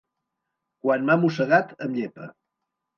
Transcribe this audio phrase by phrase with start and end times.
[0.87, 2.35] Quan m'ha mossegat, em llepa.